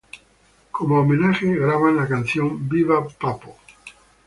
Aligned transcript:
Como 0.71 0.99
homenaje, 1.01 1.45
graban 1.55 1.95
la 1.95 2.07
canción 2.07 2.67
Viva 2.67 3.07
Pappo. 3.07 3.55